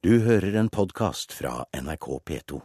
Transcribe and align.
Du 0.00 0.14
hører 0.24 0.54
en 0.56 0.70
podkast 0.72 1.34
fra 1.36 1.66
NRK 1.76 2.06
P2. 2.24 2.58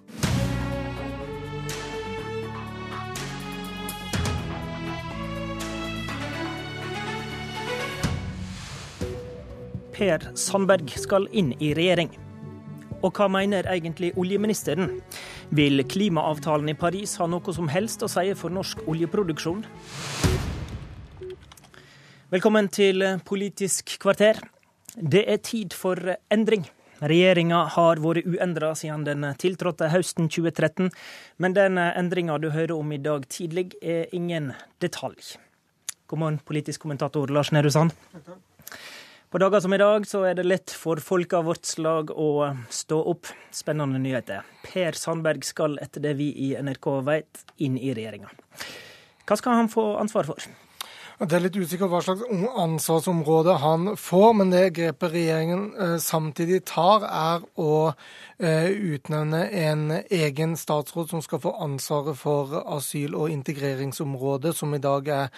Per 9.97 10.23
Sandberg 10.39 10.93
skal 10.95 11.27
inn 11.35 11.49
i 11.59 11.73
regjering. 11.75 12.13
Og 13.01 13.11
hva 13.19 13.27
mener 13.27 13.67
egentlig 13.67 14.13
oljeministeren? 14.15 15.01
Vil 15.51 15.83
klimaavtalen 15.91 16.71
i 16.71 16.77
Paris 16.79 17.17
ha 17.19 17.27
noe 17.27 17.57
som 17.59 17.67
helst 17.67 18.07
å 18.07 18.11
si 18.15 18.31
for 18.39 18.55
norsk 18.55 18.87
oljeproduksjon? 18.87 19.59
Velkommen 22.31 22.71
til 22.71 23.03
Politisk 23.27 23.97
kvarter. 23.99 24.39
Det 24.95 25.27
er 25.27 25.43
tid 25.43 25.75
for 25.75 26.15
endring. 26.31 26.63
Regjeringa 27.05 27.59
har 27.75 27.99
vært 28.01 28.25
uendra 28.25 28.71
siden 28.77 29.03
den 29.05 29.25
tiltrådte 29.41 29.91
høsten 29.93 30.29
2013, 30.31 30.89
men 31.37 31.53
den 31.53 31.77
endringa 31.77 32.39
du 32.41 32.49
hører 32.55 32.73
om 32.77 32.93
i 32.95 33.01
dag 33.01 33.27
tidlig, 33.29 33.75
er 33.81 34.09
ingen 34.15 34.53
detalj. 34.81 35.35
God 36.09 36.21
morgen, 36.21 36.41
politisk 36.45 36.81
kommentator 36.81 37.29
Lars 37.33 37.51
Nehru 37.53 37.69
Sand. 37.73 37.93
På 39.29 39.41
dager 39.41 39.59
som 39.59 39.73
i 39.73 39.81
dag 39.81 40.05
så 40.07 40.23
er 40.29 40.37
det 40.37 40.47
lett 40.47 40.73
for 40.73 41.01
folk 41.03 41.33
av 41.37 41.45
vårt 41.49 41.65
slag 41.67 42.11
å 42.13 42.55
stå 42.73 42.99
opp. 43.13 43.29
Spennende 43.53 44.01
nyheter. 44.01 44.45
Per 44.63 44.97
Sandberg 44.97 45.45
skal, 45.45 45.77
etter 45.83 46.01
det 46.01 46.13
vi 46.17 46.31
i 46.47 46.53
NRK 46.57 46.91
vet, 47.05 47.41
inn 47.61 47.77
i 47.77 47.93
regjeringa. 47.97 48.31
Hva 49.25 49.37
skal 49.41 49.59
han 49.59 49.69
få 49.73 49.91
ansvar 50.01 50.29
for? 50.29 50.45
Det 51.15 51.31
er 51.31 51.45
litt 51.45 51.55
usikkert 51.55 51.93
hva 51.93 52.01
slags 52.03 52.25
ansvarsområde 52.59 53.53
han 53.61 53.93
får, 53.95 54.33
men 54.35 54.49
det 54.51 54.73
grepet 54.75 55.13
regjeringen 55.13 55.61
eh, 55.79 55.93
samtidig 56.03 56.65
tar, 56.67 57.05
er 57.07 57.45
å 57.55 57.93
eh, 58.35 58.67
utnevne 58.67 59.45
en 59.47 59.93
egen 60.03 60.57
statsråd 60.59 61.13
som 61.13 61.21
skal 61.23 61.39
få 61.45 61.53
ansvaret 61.63 62.19
for 62.19 62.51
asyl- 62.75 63.15
og 63.15 63.31
integreringsområdet, 63.31 64.51
som 64.59 64.75
i 64.75 64.81
dag 64.83 65.07
er 65.07 65.29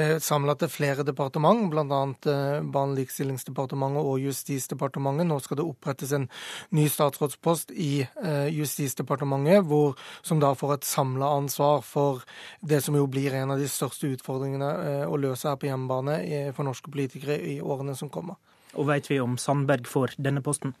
eh, 0.00 0.14
samla 0.16 0.54
til 0.56 0.72
flere 0.72 1.04
departement, 1.04 1.68
bl.a. 1.74 1.84
Barne- 1.84 2.88
og 2.88 2.96
likestillingsdepartementet 2.96 4.08
og 4.08 4.24
Justisdepartementet. 4.24 5.28
Nå 5.28 5.38
skal 5.44 5.60
det 5.60 5.68
opprettes 5.68 6.16
en 6.16 6.24
ny 6.72 6.86
statsrådspost 6.88 7.76
i 7.76 8.06
Justisdepartementet, 8.56 9.60
hvor, 9.68 9.92
som 10.24 10.40
da 10.40 10.54
får 10.56 10.78
et 10.78 10.88
samla 10.88 11.34
ansvar 11.36 11.84
for 11.84 12.24
det 12.64 12.80
som 12.86 12.96
jo 12.96 13.04
blir 13.12 13.36
en 13.36 13.52
av 13.52 13.60
de 13.60 13.68
største 13.68 14.08
utfordringene. 14.16 14.72
Å 15.18 15.24
løse 15.26 15.50
her 15.50 15.58
på 15.60 15.68
hjemmebane 15.68 16.52
for 16.56 16.68
norske 16.68 16.90
politikere 16.94 17.36
i 17.36 17.58
årene 17.60 17.96
som 17.98 18.10
kommer. 18.12 18.38
Og 18.78 18.88
vet 18.88 19.08
vi 19.10 19.20
om 19.20 19.38
Sandberg 19.40 19.88
får 19.88 20.18
denne 20.22 20.42
posten? 20.44 20.74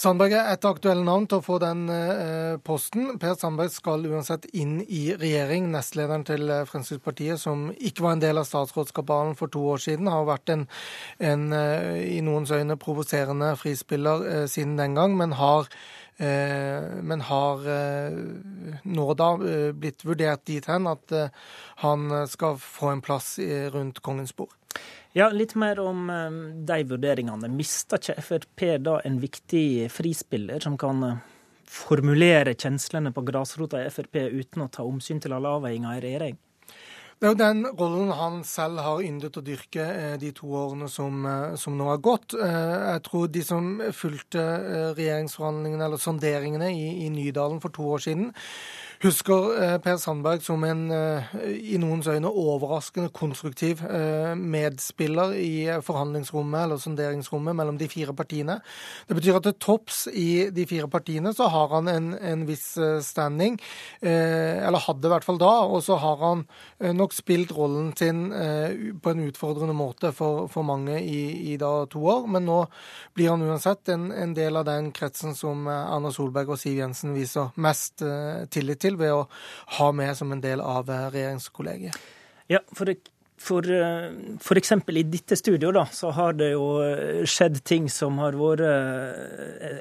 Sandberg 0.00 0.32
er 0.32 0.46
et 0.54 0.64
aktuelt 0.64 1.04
navn 1.04 1.26
til 1.28 1.40
å 1.40 1.44
få 1.44 1.58
den 1.60 1.82
eh, 1.92 2.54
posten. 2.64 3.18
Per 3.20 3.34
Sandberg 3.36 3.72
skal 3.74 4.06
uansett 4.08 4.46
inn 4.56 4.78
i 4.86 5.10
regjering. 5.12 5.66
Nestlederen 5.74 6.24
til 6.24 6.48
eh, 6.48 6.62
Fremskrittspartiet, 6.68 7.36
som 7.42 7.66
ikke 7.76 8.06
var 8.06 8.16
en 8.16 8.22
del 8.22 8.40
av 8.40 8.46
statsrådskabalen 8.48 9.36
for 9.36 9.52
to 9.52 9.66
år 9.74 9.82
siden, 9.84 10.08
har 10.08 10.24
vært 10.30 10.54
en, 10.54 10.64
en 11.20 11.44
eh, 11.52 12.00
i 12.16 12.22
noens 12.24 12.48
øyne 12.54 12.78
provoserende 12.80 13.52
frispiller 13.60 14.46
siden 14.48 14.78
den 14.80 14.96
gang, 14.96 15.18
men 15.20 15.36
har 15.36 15.68
men 16.20 17.22
har 17.24 17.62
eh, 17.72 18.16
nå 18.84 19.06
da 19.16 19.30
eh, 19.40 19.70
blitt 19.72 20.04
vurdert 20.04 20.44
dit 20.50 20.66
hen 20.68 20.88
at 20.90 21.14
han 21.80 22.26
skal 22.28 22.58
få 22.60 22.90
en 22.92 23.00
plass 23.04 23.38
rundt 23.72 24.02
kongens 24.04 24.34
bord. 24.36 24.52
Ja, 25.16 25.30
Litt 25.34 25.56
mer 25.58 25.80
om 25.82 26.04
de 26.68 26.76
vurderingene. 26.86 27.48
Mister 27.50 27.98
ikke 27.98 28.22
Frp 28.22 28.66
da 28.84 29.00
en 29.04 29.16
viktig 29.22 29.88
frispiller 29.90 30.62
som 30.62 30.76
kan 30.78 31.02
formulere 31.70 32.54
kjenslene 32.54 33.10
på 33.14 33.24
grasrota 33.26 33.80
i 33.82 33.90
Frp 33.90 34.22
uten 34.28 34.66
å 34.66 34.70
ta 34.70 34.86
omsyn 34.86 35.22
til 35.22 35.34
alle 35.34 35.56
avveininger 35.56 35.98
i 35.98 36.04
regjering? 36.04 36.38
Det 37.20 37.28
er 37.28 37.34
jo 37.34 37.36
den 37.36 37.66
rollen 37.76 38.10
han 38.16 38.36
selv 38.48 38.80
har 38.80 39.02
yndet 39.04 39.34
å 39.36 39.42
dyrke 39.44 39.84
eh, 39.84 40.14
de 40.16 40.30
to 40.32 40.54
årene 40.56 40.86
som, 40.88 41.18
eh, 41.28 41.50
som, 41.60 41.74
nå 41.76 41.90
har 41.90 41.98
gått. 42.00 42.32
Eh, 42.32 42.76
jeg 42.94 43.02
tror 43.10 43.26
de 43.28 43.42
som 43.44 43.66
fulgte 43.92 44.44
regjeringsforhandlingene 44.96 45.84
eller 45.84 46.00
sonderingene 46.00 46.70
i, 46.72 46.86
i 47.04 47.10
Nydalen 47.12 47.60
for 47.60 47.76
to 47.76 47.90
år 47.92 48.00
siden, 48.06 48.30
husker 49.00 49.54
eh, 49.56 49.76
Per 49.80 49.96
Sandberg 49.96 50.42
som 50.44 50.64
en 50.66 50.82
eh, 50.92 51.30
i 51.72 51.78
noens 51.80 52.08
øyne 52.10 52.28
overraskende 52.28 53.08
konstruktiv 53.16 53.80
eh, 53.86 54.34
medspiller 54.36 55.32
i 55.40 55.80
forhandlingsrommet 55.84 56.66
eller 56.66 56.80
sonderingsrommet 56.82 57.56
mellom 57.56 57.78
de 57.80 57.88
fire 57.88 58.12
partiene. 58.16 58.58
Det 59.08 59.16
betyr 59.16 59.38
at 59.38 59.46
til 59.48 59.56
topps 59.62 60.02
i 60.12 60.50
de 60.52 60.66
fire 60.68 60.88
partiene 60.92 61.32
så 61.36 61.48
har 61.52 61.72
han 61.72 61.88
en, 61.88 62.10
en 62.14 62.44
viss 62.48 62.74
standing, 63.04 63.56
eller 64.00 64.82
hadde 64.84 65.08
i 65.08 65.10
hvert 65.12 65.24
fall 65.24 65.38
da. 65.40 65.50
Og 65.68 65.82
så 65.84 65.96
har 66.00 66.20
han 66.20 66.44
nok 66.96 67.14
spilt 67.14 67.52
rollen 67.56 67.90
sin 67.96 68.22
på 69.02 69.12
en 69.12 69.22
utfordrende 69.26 69.74
måte 69.76 70.12
for, 70.16 70.46
for 70.52 70.66
mange 70.66 70.98
i, 71.00 71.52
i, 71.52 71.56
da 71.60 71.86
to 71.90 72.02
år. 72.12 72.26
Men 72.30 72.46
nå 72.48 72.58
blir 73.16 73.32
han 73.32 73.44
uansett 73.46 73.90
en, 73.94 74.10
en 74.12 74.34
del 74.36 74.60
av 74.60 74.66
den 74.68 74.90
kretsen 74.96 75.34
som 75.38 75.68
Erna 75.70 76.12
Solberg 76.14 76.54
og 76.54 76.60
Siv 76.60 76.80
Jensen 76.80 77.14
viser 77.16 77.52
mest 77.60 78.04
tillit 78.52 78.82
til 78.82 78.89
til 78.90 78.98
ved 79.00 79.14
å 79.14 79.22
ha 79.78 79.88
med 79.96 80.16
som 80.18 80.34
en 80.34 80.42
del 80.42 80.62
av 80.64 80.90
eh, 80.90 81.08
regjeringskollegiet. 81.14 81.96
Ja, 82.50 82.60
for, 82.74 82.90
for, 83.40 83.70
eh, 83.70 84.58
eksempel 84.58 85.00
i 85.00 85.06
dette 85.06 85.38
studioet 85.38 85.76
da, 85.76 85.86
så 85.94 86.10
har 86.16 86.36
det 86.38 86.52
jo 86.56 86.66
eh, 86.84 87.22
skjedd 87.28 87.62
ting 87.66 87.88
som 87.92 88.18
har 88.22 88.38
vært 88.40 88.66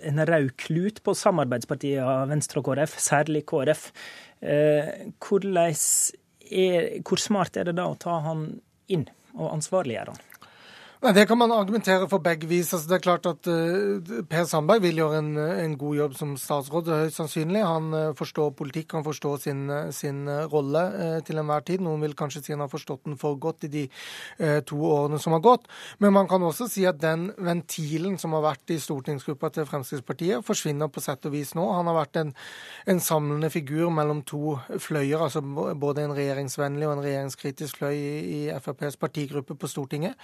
en 0.09 0.25
rød 0.29 0.53
klut 0.61 1.03
på 1.03 1.17
samarbeidspartiene 1.17 2.29
Venstre 2.29 2.61
og 2.61 2.69
KrF, 2.69 2.97
særlig 3.01 3.45
KrF. 3.49 3.89
Er, 4.39 5.05
hvor 7.05 7.21
smart 7.21 7.57
er 7.59 7.67
det 7.67 7.75
da 7.77 7.85
å 7.91 7.99
ta 7.99 8.21
han 8.25 8.47
inn 8.89 9.05
og 9.35 9.51
ansvarliggjøre 9.57 10.15
han? 10.15 10.28
Nei, 10.99 11.13
Det 11.15 11.29
kan 11.29 11.37
man 11.39 11.51
argumentere 11.55 12.09
for 12.11 12.19
begge 12.19 12.47
vis. 12.47 12.73
Altså, 12.73 12.89
det 12.89 12.95
er 12.97 13.03
klart 13.05 13.27
at 13.29 13.47
uh, 13.47 14.23
Per 14.27 14.43
Sandberg 14.43 14.81
vil 14.83 14.97
gjøre 14.99 15.21
en, 15.21 15.29
en, 15.39 15.75
god 15.79 15.95
jobb 15.95 16.15
som 16.19 16.33
statsråd, 16.35 16.89
høyst 16.91 17.21
sannsynlig. 17.21 17.61
Han 17.63 17.93
uh, 17.95 17.99
forstår 18.19 18.49
politikk, 18.59 18.97
han 18.97 19.05
forstår 19.05 19.37
sin, 19.39 19.61
uh, 19.71 19.93
sin 19.95 20.27
rolle 20.51 20.81
til 21.23 21.39
enhver 21.39 21.63
tid. 21.63 21.85
Noen 21.85 22.03
vil 22.03 22.17
kanskje 22.19 22.41
si 22.43 22.51
han 22.51 22.65
har 22.65 22.71
forstått 22.71 23.07
den 23.07 23.15
for 23.21 23.39
godt 23.39 23.63
i 23.63 23.69
de 23.71 23.85
to 24.67 24.77
årene 24.83 25.19
som 25.23 25.33
har 25.37 25.41
gått. 25.43 25.69
Men 26.03 26.13
man 26.17 26.27
kan 26.27 26.43
også 26.43 26.67
si 26.71 26.83
at 26.87 26.99
den 26.99 27.29
ventilen 27.37 28.17
som 28.19 28.35
har 28.35 28.43
vært 28.43 28.73
i 28.75 28.79
stortingsgruppa 28.81 29.53
til 29.55 29.67
Fremskrittspartiet, 29.69 30.43
forsvinner 30.45 30.91
på 30.91 31.03
sett 31.03 31.23
og 31.29 31.33
vis 31.35 31.53
nå. 31.55 31.63
Han 31.77 31.87
har 31.87 31.95
vært 32.01 32.19
en, 32.19 32.33
en 32.91 33.01
samlende 33.03 33.51
figur 33.53 33.87
mellom 33.93 34.21
to 34.27 34.57
fløyer, 34.75 35.23
altså 35.29 35.43
både 35.43 36.03
en 36.03 36.15
regjeringsvennlig 36.17 36.89
og 36.89 36.97
en 36.97 37.05
regjeringskritisk 37.07 37.79
fløy 37.79 37.95
i, 37.95 38.13
i 38.35 38.41
FrPs 38.59 38.99
partigruppe 38.99 39.55
på 39.55 39.71
Stortinget. 39.71 40.19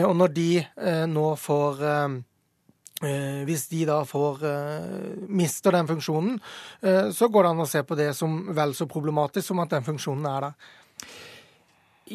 og 0.07 0.15
når 0.17 0.35
de 0.35 0.49
eh, 0.61 1.05
nå 1.09 1.31
får 1.39 1.81
eh, 1.87 2.19
hvis 3.47 3.63
de 3.71 3.79
da 3.89 4.03
får 4.05 4.43
mister 5.25 5.73
den 5.73 5.87
funksjonen, 5.89 6.35
så 7.09 7.29
går 7.33 7.47
det 7.47 7.49
an 7.49 7.63
å 7.63 7.65
se 7.65 7.79
på 7.81 7.95
det 7.97 8.11
som 8.13 8.35
vel 8.53 8.75
så 8.77 8.85
problematisk 8.85 9.47
som 9.47 9.61
at 9.63 9.71
den 9.71 9.87
funksjonen 9.87 10.27
er 10.29 10.45
der. 10.45 10.67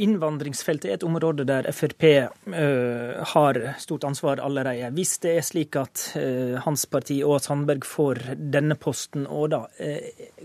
Innvandringsfeltet 0.06 0.86
er 0.86 0.94
et 0.94 1.06
område 1.08 1.42
der 1.48 1.66
Frp 1.74 2.06
har 3.32 3.58
stort 3.82 4.06
ansvar 4.06 4.38
allerede. 4.46 4.92
Hvis 4.94 5.16
det 5.24 5.32
er 5.40 5.48
slik 5.48 5.74
at 5.80 6.04
hans 6.62 6.86
parti 6.86 7.18
og 7.26 7.42
Sandberg 7.42 7.82
får 7.82 8.22
denne 8.54 8.78
posten 8.78 9.26
òg, 9.26 9.56
da, 9.56 9.64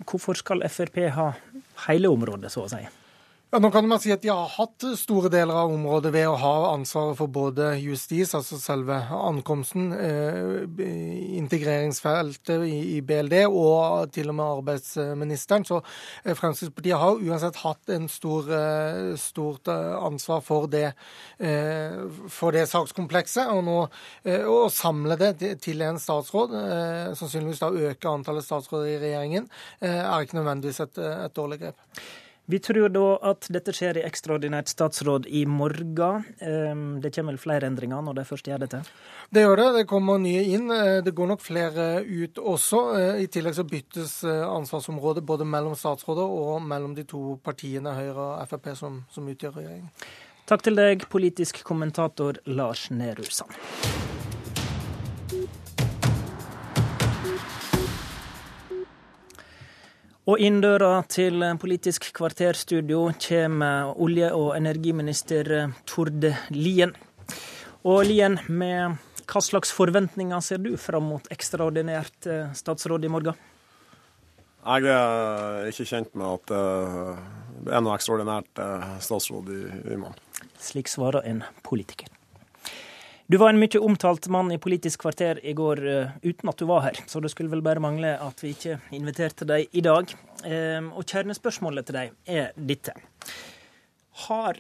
hvorfor 0.09 0.41
skal 0.41 0.66
Frp 0.73 1.03
ha 1.19 1.29
hele 1.85 2.09
området, 2.18 2.50
så 2.50 2.66
å 2.66 2.73
si? 2.73 2.81
Ja, 3.51 3.59
nå 3.59 3.67
kan 3.67 3.84
man 3.84 4.00
si 4.00 4.13
at 4.13 4.22
De 4.23 4.29
har 4.31 4.47
hatt 4.47 4.85
store 4.95 5.28
deler 5.28 5.57
av 5.59 5.73
området 5.73 6.13
ved 6.13 6.23
å 6.29 6.38
ha 6.39 6.51
ansvaret 6.69 7.17
for 7.19 7.28
både 7.35 7.73
justis, 7.81 8.31
altså 8.38 8.56
selve 8.56 8.95
ankomsten, 9.12 9.89
eh, 9.91 10.85
integreringsfeltet 11.35 12.64
i, 12.64 13.02
BLD 13.03 13.41
og 13.49 14.14
til 14.16 14.31
og 14.31 14.37
med 14.37 14.46
arbeidsministeren. 14.46 15.67
Så 15.67 15.81
eh, 15.81 16.31
Fremskrittspartiet 16.31 17.03
har 17.03 17.20
uansett 17.20 17.59
hatt 17.66 17.91
en 17.91 18.08
stor, 18.08 18.47
eh, 18.55 19.11
stort 19.20 19.67
ansvar 19.67 20.40
for 20.47 20.72
det, 20.72 20.93
for 22.31 22.55
det 22.55 22.70
sakskomplekset. 22.72 23.52
Og 23.52 23.64
nå 23.67 23.78
å 24.47 24.58
samle 24.72 25.20
det 25.20 25.58
til 25.59 25.84
en 25.84 25.99
statsråd, 25.99 26.55
sannsynligvis 27.20 27.64
da 27.66 27.72
øke 27.91 28.16
antallet 28.16 28.47
statsråder 28.47 28.93
i 28.96 28.99
regjeringen, 29.09 29.52
er 29.81 30.23
ikke 30.23 30.40
nødvendigvis 30.40 30.85
et, 30.87 31.02
et 31.02 31.35
dårlig 31.35 31.66
grep. 31.66 31.90
Vi 32.52 32.59
tror 32.59 32.90
da 32.92 33.03
at 33.32 33.48
dette 33.53 33.72
skjer 33.72 34.02
i 34.02 34.03
ekstraordinært 34.03 34.68
statsråd 34.68 35.28
i 35.32 35.46
morgen. 35.48 36.26
Ehm, 36.44 36.82
det 37.00 37.14
kommer 37.16 37.38
vel 37.38 37.40
flere 37.40 37.70
endringer 37.70 38.03
når 38.03 38.18
de 38.18 38.26
først 38.28 38.50
gjør 38.50 38.66
dette? 38.66 38.82
Det 39.32 39.46
gjør 39.46 39.62
det. 39.62 39.68
Det 39.78 39.86
kommer 39.88 40.20
nye 40.20 40.42
inn. 40.52 40.68
Eh, 40.76 41.00
det 41.06 41.14
går 41.16 41.30
nok 41.32 41.46
flere 41.46 41.86
ut 42.03 42.42
også. 42.53 42.82
Eh, 43.00 43.22
I 43.24 43.30
tillegg 43.32 43.56
så 43.56 43.64
byttes 43.64 44.18
eh, 44.28 44.44
ansvarsområdet 44.44 45.24
både 45.24 45.48
mellom 45.48 45.78
statsråder 45.80 46.28
og 46.42 46.59
mellom 46.68 46.98
de 46.98 47.08
to 47.08 47.38
partiene 47.46 47.96
Høyre 47.96 48.28
og 48.34 48.52
Frp 48.52 48.74
som, 48.76 49.00
som 49.16 49.32
utgjør 49.32 49.56
regjeringen. 49.62 50.12
Takk 50.52 50.68
til 50.68 50.76
deg, 50.76 51.08
politisk 51.08 51.64
kommentator 51.64 52.42
Lars 52.52 52.90
Nehru 52.92 53.24
Sand. 53.32 53.56
Og 60.29 60.38
inn 60.38 60.59
døra 60.62 61.00
til 61.09 61.41
Politisk 61.58 62.12
kvarterstudio 62.14 63.08
kommer 63.18 63.96
olje- 63.97 64.34
og 64.38 64.52
energiminister 64.58 65.73
Tord 65.90 66.28
Lien. 66.53 66.94
Og 67.82 68.06
Lien, 68.06 68.38
med 68.47 69.00
hva 69.32 69.41
slags 69.41 69.72
forventninger 69.73 70.44
ser 70.44 70.62
du 70.62 70.76
fram 70.78 71.08
mot 71.14 71.28
ekstraordinært 71.34 72.28
eh, 72.28 72.53
statsråd 72.58 73.06
i 73.08 73.12
morgen? 73.12 73.38
Jeg 74.62 74.94
er 74.94 75.70
ikke 75.72 75.88
kjent 75.90 76.14
med 76.20 76.28
at 76.28 76.53
eh, 76.58 77.22
det 77.66 77.76
er 77.78 77.85
noe 77.85 77.96
ekstraordinært 77.97 78.62
eh, 78.62 78.90
statsråd 79.02 79.53
i, 79.56 79.62
i 79.96 80.00
morgen. 80.02 80.20
Slik 80.62 80.91
svarer 80.91 81.26
en 81.32 81.46
politiker. 81.66 82.12
Du 83.31 83.37
var 83.39 83.53
en 83.53 83.59
mye 83.61 83.79
omtalt 83.79 84.25
mann 84.28 84.49
i 84.51 84.57
Politisk 84.59 85.05
kvarter 85.05 85.37
i 85.47 85.53
går 85.55 85.79
uh, 85.87 86.16
uten 86.19 86.49
at 86.51 86.59
du 86.59 86.66
var 86.67 86.81
her, 86.83 86.97
så 87.07 87.22
det 87.23 87.29
skulle 87.31 87.51
vel 87.53 87.61
bare 87.63 87.79
mangle 87.79 88.09
at 88.19 88.41
vi 88.43 88.49
ikke 88.51 88.73
inviterte 88.97 89.47
deg 89.47 89.72
i 89.72 89.83
dag. 89.85 90.11
Uh, 90.43 90.89
og 90.99 91.05
kjernespørsmålet 91.07 91.87
til 91.87 91.95
deg 91.95 92.11
er 92.28 92.49
dette. 92.59 92.91
Har 94.25 94.59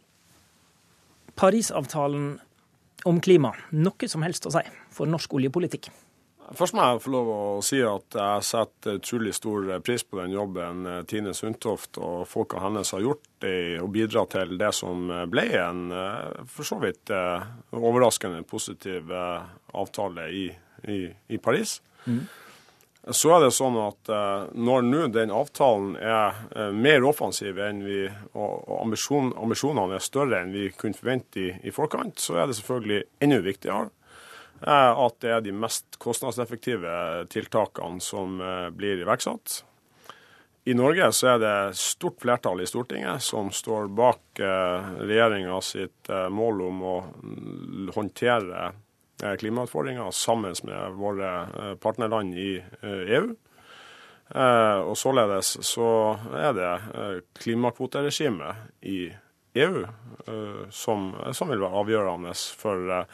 Parisavtalen 1.35 2.31
om 3.11 3.19
klima 3.19 3.51
noe 3.75 4.07
som 4.07 4.23
helst 4.23 4.47
å 4.47 4.53
si 4.55 4.63
for 4.95 5.09
norsk 5.09 5.35
oljepolitikk? 5.35 5.91
Først 6.51 6.75
må 6.75 6.83
jeg 6.83 7.01
få 7.05 7.11
lov 7.13 7.29
å 7.31 7.43
si 7.63 7.79
at 7.85 8.17
jeg 8.17 8.43
setter 8.43 8.97
utrolig 8.99 9.31
stor 9.35 9.69
pris 9.85 10.03
på 10.03 10.19
den 10.19 10.33
jobben 10.35 10.83
eh, 10.89 10.99
Tine 11.07 11.31
Sundtoft 11.37 11.99
og 12.01 12.25
folka 12.27 12.59
hennes 12.63 12.91
har 12.91 13.03
gjort 13.05 13.47
i 13.47 13.77
å 13.79 13.87
bidra 13.91 14.25
til 14.31 14.57
det 14.59 14.73
som 14.75 15.07
ble 15.31 15.45
en 15.61 15.85
eh, 15.95 16.43
for 16.51 16.67
så 16.67 16.81
vidt 16.81 17.13
eh, 17.15 17.47
overraskende 17.77 18.43
positiv 18.47 19.13
avtale 19.15 20.27
i, 20.35 20.45
i, 20.91 20.99
i 21.07 21.39
Paris. 21.39 21.79
Mm. 22.03 22.25
Så 23.15 23.31
er 23.33 23.45
det 23.45 23.53
sånn 23.55 23.79
at 23.81 24.11
når 24.53 24.83
nå 24.85 25.05
den 25.09 25.31
avtalen 25.33 25.95
er 25.97 26.69
mer 26.75 27.01
offensiv 27.09 27.57
enn 27.57 27.79
vi, 27.81 28.03
og 28.37 28.67
ambisjon, 28.75 29.31
ambisjonene 29.41 29.97
er 29.97 30.05
større 30.05 30.43
enn 30.43 30.53
vi 30.53 30.67
kunne 30.77 30.99
forvente 30.99 31.41
i, 31.41 31.47
i 31.65 31.73
forkant, 31.73 32.21
så 32.21 32.37
er 32.37 32.51
det 32.51 32.59
selvfølgelig 32.59 32.99
enda 33.25 33.39
viktigere 33.47 33.89
at 34.69 35.17
det 35.23 35.31
er 35.33 35.41
de 35.41 35.53
mest 35.55 35.97
kostnadseffektive 36.01 37.25
tiltakene 37.33 38.01
som 38.01 38.41
eh, 38.41 38.69
blir 38.69 39.01
iverksatt. 39.01 39.63
I 40.69 40.75
Norge 40.77 41.07
så 41.17 41.31
er 41.33 41.39
det 41.41 41.55
stort 41.79 42.19
flertall 42.21 42.61
i 42.61 42.67
Stortinget 42.69 43.23
som 43.25 43.49
står 43.53 43.89
bak 43.97 44.39
eh, 44.39 44.91
regjeringa 45.01 45.57
sitt 45.65 46.09
eh, 46.09 46.29
mål 46.29 46.61
om 46.67 46.83
å 46.85 46.95
håndtere 47.95 48.71
klimautfordringer 49.21 50.09
sammen 50.17 50.55
med 50.65 50.95
våre 50.97 51.75
partnerland 51.77 52.33
i 52.41 52.55
EU. 52.81 53.27
Og 54.33 54.95
således 54.97 55.51
så 55.67 55.89
er 56.39 56.55
det 56.57 56.71
klimakvoteregimet 57.37 58.81
i 58.89 59.11
EU 59.61 59.83
som, 60.73 61.11
som 61.37 61.53
vil 61.53 61.61
være 61.61 61.83
avgjørende 61.83 62.33
for 62.63 62.89
Eh, 62.91 63.05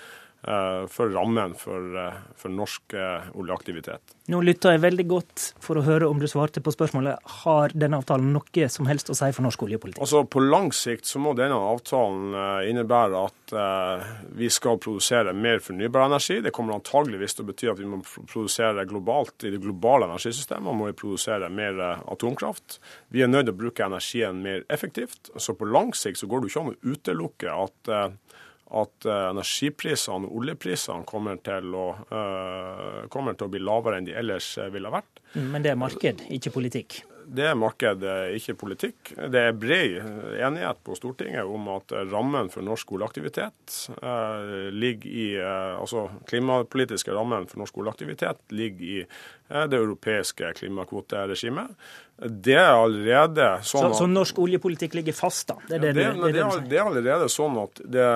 for 0.87 1.09
rammen 1.11 1.53
for, 1.59 1.97
eh, 1.99 2.13
for 2.35 2.49
norsk 2.49 2.93
eh, 2.93 3.25
oljeaktivitet. 3.35 4.13
Nå 4.31 4.39
lytta 4.43 4.71
jeg 4.73 4.83
veldig 4.83 5.05
godt 5.07 5.43
for 5.63 5.79
å 5.79 5.83
høre 5.83 6.07
om 6.07 6.19
du 6.19 6.27
svarte 6.27 6.61
på 6.63 6.71
spørsmålet 6.71 7.33
har 7.43 7.75
denne 7.75 7.99
avtalen 7.99 8.29
noe 8.35 8.69
som 8.71 8.87
helst 8.87 9.11
å 9.11 9.15
si 9.15 9.27
for 9.35 9.43
norsk 9.43 9.65
oljepolitikk? 9.67 9.99
Altså 10.03 10.23
På 10.27 10.43
lang 10.43 10.71
sikt 10.75 11.07
så 11.07 11.19
må 11.23 11.33
denne 11.35 11.55
avtalen 11.55 12.35
innebære 12.67 13.21
at 13.23 13.53
vi 14.35 14.49
skal 14.51 14.79
produsere 14.83 15.31
mer 15.31 15.61
fornybar 15.63 16.09
energi. 16.09 16.41
Det 16.43 16.51
kommer 16.55 16.75
antageligvis 16.75 17.37
til 17.37 17.45
å 17.45 17.49
bety 17.51 17.71
at 17.71 17.79
vi 17.79 17.87
må 17.87 18.01
produsere 18.03 18.83
globalt 18.89 19.47
i 19.47 19.53
det 19.53 19.61
globale 19.63 20.09
energisystemet 20.09 20.75
må 20.75 20.89
vi 20.89 20.97
produsere 20.99 21.47
mer 21.47 21.79
atomkraft. 22.03 22.81
Vi 23.15 23.23
er 23.23 23.31
nødt 23.31 23.47
til 23.47 23.55
å 23.55 23.61
bruke 23.63 23.87
energien 23.87 24.43
mer 24.43 24.67
effektivt. 24.67 25.31
Så 25.39 25.55
på 25.55 25.71
lang 25.71 25.95
sikt 25.95 26.19
så 26.19 26.27
går 26.27 26.43
det 26.43 26.51
ikke 26.51 26.65
an 26.65 26.73
å 26.75 26.95
utelukke 26.95 27.55
at 27.63 27.95
at 28.75 29.07
eh, 29.07 29.25
energiprisene 29.31 30.27
og 30.27 30.39
oljeprisene 30.41 31.07
kommer 31.07 31.39
til, 31.43 31.69
å, 31.71 31.89
uh, 32.11 33.03
kommer 33.11 33.37
til 33.37 33.47
å 33.47 33.53
bli 33.53 33.61
lavere 33.63 34.01
enn 34.01 34.07
de 34.09 34.15
ellers 34.17 34.55
eh, 34.59 34.71
ville 34.73 34.91
vært. 34.91 35.21
Men 35.37 35.63
det 35.63 35.71
er 35.73 35.79
marked, 35.79 36.25
ikke 36.33 36.51
politikk? 36.55 36.99
Det 37.27 37.43
er 37.43 37.57
marked, 37.59 38.03
ikke 38.37 38.53
politikk. 38.55 39.09
Det 39.33 39.41
er 39.49 39.55
bred 39.59 39.97
enighet 40.39 40.79
på 40.87 40.95
Stortinget 40.95 41.43
om 41.43 41.65
at 41.73 41.91
rammen 42.07 42.47
for 42.53 42.63
norsk 42.63 42.93
oljeaktivitet 42.95 43.73
uh, 43.99 44.71
ligger 44.71 45.11
i 45.11 45.25
Altså 45.41 46.05
klimapolitiske 46.29 47.11
rammen 47.11 47.49
for 47.51 47.59
norsk 47.59 47.81
oljeaktivitet 47.83 48.55
ligger 48.55 48.87
i 48.87 49.01
det 49.47 49.77
europeiske 49.77 50.49
klimakvoteregimet. 50.57 51.71
Det 52.17 52.55
er 52.57 52.71
allerede 52.73 53.45
sånn 53.61 53.91
at 53.91 53.93
Så, 53.93 54.01
så 54.01 54.07
norsk 54.09 54.39
oljepolitikk 54.41 54.95
ligger 54.97 55.13
fast, 55.13 55.51
da? 55.51 55.59
Det 55.67 55.75
er, 55.77 55.83
det, 55.83 55.91
det, 55.93 56.05
det, 56.17 56.31
det, 56.33 56.41
er, 56.41 56.79
er, 56.79 56.89
allerede 56.89 57.27
sånn 57.29 57.59
at 57.61 57.81
de, 57.85 58.07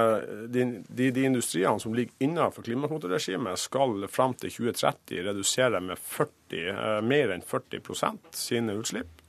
de, 0.50 0.66
de, 0.90 1.26
industriene 1.30 1.78
som 1.84 1.94
ligger 1.94 2.26
innenfor 2.26 2.66
klimakvoteregimet, 2.66 3.62
skal 3.62 4.08
frem 4.10 4.34
til 4.42 4.56
2030 4.58 5.26
redusere 5.30 5.84
med 5.86 6.02
40, 6.02 6.62
eh, 6.74 7.00
mer 7.06 7.36
enn 7.36 7.46
40 7.46 8.18
sine 8.34 8.80
utslipp. 8.82 9.22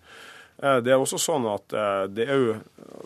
Eh, 0.56 0.80
det 0.80 0.96
er 0.96 1.04
også 1.04 1.20
sånn 1.20 1.44
at 1.52 1.76
eh, 1.76 2.06
det, 2.08 2.30
jo, 2.32 2.56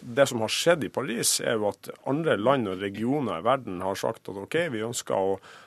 det 0.06 0.30
som 0.30 0.46
har 0.46 0.54
skjedd 0.54 0.86
i 0.86 0.94
Paris, 0.94 1.40
er 1.42 1.58
jo 1.58 1.72
at 1.74 1.90
andre 2.06 2.38
land 2.38 2.70
og 2.70 2.78
regioner 2.78 3.42
i 3.42 3.46
verden 3.50 3.82
har 3.82 3.98
sagt 3.98 4.30
at 4.30 4.38
OK, 4.38 4.60
vi 4.70 4.86
ønsker 4.86 5.18
å 5.18 5.38
Eh, 5.40 5.65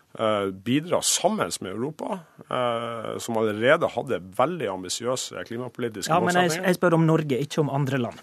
bidra 0.52 1.02
sammen 1.02 1.52
med 1.62 1.72
Europa, 1.72 2.20
eh, 2.50 3.18
som 3.18 3.38
allerede 3.38 3.88
hadde 3.94 4.18
veldig 4.38 4.68
ambisiøse 4.68 5.44
klimapolitiske 5.46 6.12
ja, 6.12 6.20
målsettinger. 6.20 6.50
Men 6.50 6.64
jeg, 6.64 6.66
jeg 6.66 6.76
spør 6.80 6.94
om 6.98 7.06
Norge, 7.06 7.38
ikke 7.46 7.62
om 7.62 7.70
andre 7.70 7.98
land. 8.02 8.18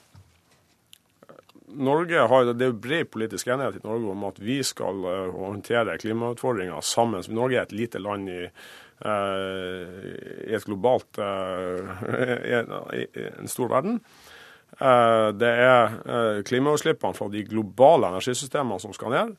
Norge 1.77 2.27
har, 2.31 2.45
Det 2.55 2.67
er 2.67 2.73
bred 2.73 3.11
politisk 3.13 3.47
enighet 3.47 3.79
i 3.79 3.87
Norge 3.87 4.11
om 4.11 4.25
at 4.27 4.41
vi 4.43 4.63
skal 4.67 5.05
eh, 5.05 5.31
håndtere 5.31 5.99
klimautfordringer 6.03 6.81
sammen. 6.81 7.23
Norge 7.29 7.61
er 7.61 7.69
et 7.69 7.77
lite 7.77 8.03
land 8.03 8.31
i, 8.31 8.49
i 8.97 10.55
et 10.57 10.65
globalt 10.65 11.19
i 12.97 13.23
en 13.29 13.51
stor 13.53 13.69
verden. 13.69 14.01
Det 15.37 15.51
er 15.53 16.41
klimautslippene 16.49 17.15
fra 17.15 17.29
de 17.29 17.43
globale 17.45 18.09
energisystemene 18.09 18.81
som 18.81 18.97
skal 18.97 19.13
ned. 19.13 19.37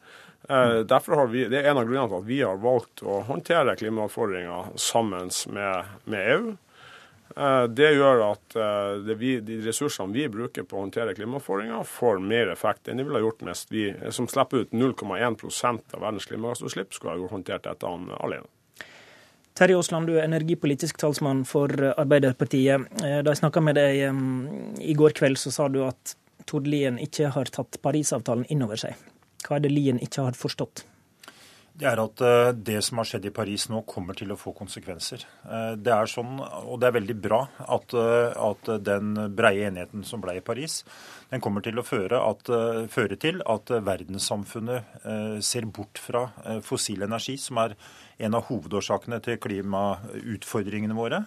Eh, 0.50 0.80
derfor 0.80 1.16
har 1.16 1.28
vi, 1.28 1.45
Det 1.45 1.57
er 1.60 1.72
en 1.72 1.78
av 1.78 1.88
grunnene 1.88 2.07
til 2.07 2.22
at 2.22 2.28
vi 2.28 2.39
har 2.42 2.62
valgt 2.62 3.04
å 3.04 3.19
håndtere 3.28 3.75
klimautfordringer 3.75 4.72
sammen 4.80 5.31
med, 5.51 5.94
med, 6.06 6.30
EU. 6.31 6.54
Eh, 7.36 7.63
det 7.67 7.89
gjør 7.98 8.24
at 8.29 8.56
eh, 8.56 8.91
det 9.03 9.17
vi, 9.20 9.34
de 9.44 9.60
ressursene 9.65 10.15
vi 10.15 10.27
bruker 10.32 10.63
på 10.63 10.77
å 10.77 10.86
håndtere 10.86 11.15
klimautfordringer, 11.17 11.84
får 11.84 12.22
mer 12.24 12.53
effekt 12.53 12.88
enn 12.88 13.01
de 13.01 13.08
ville 13.08 13.24
gjort 13.25 13.44
hvis 13.50 13.65
vi, 13.74 13.89
som 14.15 14.29
slipper 14.32 14.63
ut 14.63 14.72
0,1% 14.72 15.98
av 15.98 16.06
verdens 16.06 16.29
klimagassutslipp, 16.29 16.96
skulle 16.96 17.17
ha 17.17 17.34
håndtert 17.34 17.67
dette 17.67 17.91
alene. 18.22 18.48
Terje 19.58 19.74
Aasland, 19.74 20.06
du 20.06 20.20
er 20.20 20.27
energipolitisk 20.29 21.00
talsmann 21.01 21.41
for 21.50 21.72
Arbeiderpartiet. 21.98 22.91
Da 23.01 23.24
jeg 23.25 23.39
snakka 23.39 23.63
med 23.65 23.79
deg 23.79 24.03
i 24.86 24.94
går 24.94 25.17
kveld, 25.17 25.41
så 25.41 25.50
sa 25.50 25.65
du 25.65 25.82
at 25.82 26.13
Tord 26.46 26.70
Lien 26.70 27.01
ikke 27.01 27.34
har 27.34 27.50
tatt 27.50 27.82
Parisavtalen 27.82 28.46
inn 28.53 28.62
over 28.62 28.77
seg. 28.77 28.94
Hva 29.48 29.58
er 29.58 29.63
det 29.63 29.72
Lien 29.72 30.00
ikke 30.04 30.27
har 30.27 30.38
forstått? 30.38 30.84
Det 31.77 31.86
er 31.86 32.00
at 32.01 32.22
eh, 32.25 32.51
det 32.58 32.80
som 32.82 32.98
har 32.98 33.06
skjedd 33.06 33.27
i 33.30 33.34
Paris 33.34 33.68
nå, 33.70 33.84
kommer 33.86 34.18
til 34.18 34.32
å 34.34 34.38
få 34.39 34.50
konsekvenser. 34.58 35.22
Eh, 35.46 35.75
det 35.77 35.92
er 35.94 36.10
sånn, 36.10 36.39
og 36.42 36.80
det 36.82 36.88
er 36.89 36.96
veldig 36.96 37.16
bra 37.22 37.44
at, 37.75 37.94
eh, 37.94 38.34
at 38.34 38.72
den 38.82 39.12
breie 39.38 39.68
enigheten 39.70 40.01
som 40.08 40.24
ble 40.24 40.39
i 40.39 40.46
Paris, 40.46 40.80
den 41.30 41.44
kommer 41.44 41.62
til 41.62 41.77
å 41.77 41.86
føre, 41.86 42.18
at, 42.32 42.50
føre 42.89 43.20
til 43.22 43.44
at 43.46 43.70
verdenssamfunnet 43.70 45.44
ser 45.44 45.68
bort 45.70 46.00
fra 46.00 46.24
fossil 46.63 47.04
energi, 47.06 47.36
som 47.42 47.60
er 47.62 47.75
en 48.24 48.38
av 48.39 48.48
hovedårsakene 48.48 49.20
til 49.25 49.38
klimautfordringene 49.44 50.96
våre. 50.98 51.25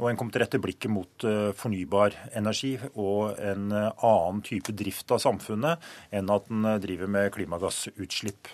Og 0.00 0.08
en 0.08 0.16
kom 0.16 0.30
til 0.32 0.40
rette 0.40 0.58
blikket 0.62 0.88
mot 0.92 1.24
eh, 1.28 1.50
fornybar 1.56 2.14
energi 2.38 2.72
og 2.94 3.36
en 3.36 3.68
eh, 3.76 4.06
annen 4.06 4.40
type 4.46 4.72
drift 4.72 5.12
av 5.12 5.20
samfunnet 5.20 5.84
enn 6.16 6.32
at 6.32 6.48
en 6.48 6.64
eh, 6.70 6.78
driver 6.80 7.10
med 7.12 7.28
klimagassutslipp. 7.34 8.48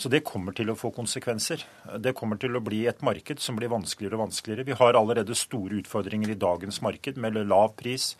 Så 0.00 0.08
det 0.12 0.24
kommer 0.24 0.56
til 0.56 0.72
å 0.72 0.78
få 0.78 0.90
konsekvenser. 0.96 1.66
Det 2.00 2.14
kommer 2.16 2.40
til 2.40 2.56
å 2.56 2.64
bli 2.64 2.86
et 2.88 3.04
marked 3.04 3.44
som 3.44 3.60
blir 3.60 3.72
vanskeligere 3.72 4.16
og 4.16 4.24
vanskeligere. 4.24 4.64
Vi 4.70 4.78
har 4.80 4.96
allerede 4.96 5.36
store 5.36 5.82
utfordringer 5.82 6.32
i 6.32 6.40
dagens 6.40 6.80
marked 6.84 7.20
med 7.20 7.42
lav 7.44 7.74
pris 7.76 8.14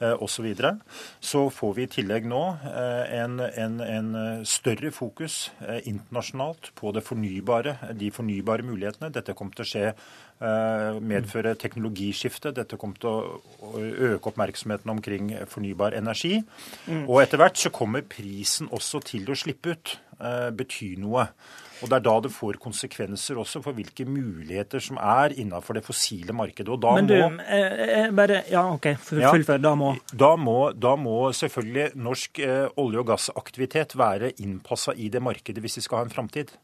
osv. 0.00 0.48
Så, 0.58 0.72
så 1.20 1.42
får 1.52 1.74
vi 1.76 1.86
i 1.86 1.90
tillegg 1.90 2.26
nå 2.28 2.42
en, 3.16 3.40
en, 3.40 3.80
en 3.80 4.10
større 4.44 4.90
fokus 4.92 5.50
internasjonalt 5.88 6.72
på 6.76 6.92
det 6.92 7.04
fornybare, 7.06 7.78
de 7.96 8.10
fornybare 8.12 8.66
mulighetene. 8.66 9.12
Dette 9.14 9.36
kommer 9.38 9.56
til 9.56 9.64
å 9.64 9.70
skje 9.70 9.86
Eh, 10.36 10.96
medføre 11.00 11.54
teknologiskifte. 11.56 12.50
Dette 12.52 12.76
kommer 12.76 12.98
til 13.00 13.08
å 13.08 13.78
øke 13.80 14.28
oppmerksomheten 14.28 14.90
omkring 14.92 15.30
fornybar 15.48 15.96
energi. 15.96 16.42
Mm. 16.84 17.06
Og 17.08 17.22
etter 17.22 17.40
hvert 17.40 17.56
så 17.56 17.72
kommer 17.72 18.04
prisen 18.04 18.68
også 18.68 19.00
til 19.00 19.32
å 19.32 19.38
slippe 19.38 19.72
ut. 19.72 19.94
Eh, 20.20 20.50
betyr 20.56 20.98
noe. 21.02 21.28
Og 21.82 21.90
Det 21.90 21.96
er 21.98 22.04
da 22.06 22.14
det 22.24 22.32
får 22.32 22.56
konsekvenser 22.62 23.36
også 23.36 23.60
for 23.64 23.76
hvilke 23.76 24.06
muligheter 24.08 24.80
som 24.80 24.96
er 24.96 25.34
innenfor 25.36 25.76
det 25.76 25.84
fossile 25.84 26.32
markedet. 26.32 26.70
Og 26.72 26.80
da 26.80 26.94
Men 26.96 27.06
du, 27.10 27.16
må, 27.20 27.42
eh, 27.44 28.10
bare 28.10 28.42
Ja, 28.50 28.72
OK, 28.72 28.86
Ja. 29.12 29.32
Da 29.58 29.74
må 29.74 29.96
da 30.12 30.36
må, 30.36 30.72
da 30.72 30.96
må 30.96 31.32
selvfølgelig 31.32 31.96
norsk 31.96 32.38
eh, 32.38 32.68
olje- 32.76 32.98
og 32.98 33.06
gassaktivitet 33.06 33.96
være 33.96 34.32
innpassa 34.40 34.94
i 34.96 35.08
det 35.08 35.22
markedet 35.22 35.60
hvis 35.60 35.76
vi 35.76 35.82
skal 35.82 35.98
ha 35.98 36.04
en 36.04 36.10
framtid. 36.10 36.56